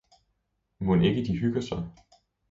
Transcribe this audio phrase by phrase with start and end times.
[0.79, 1.91] Mon ikke de hygger sig.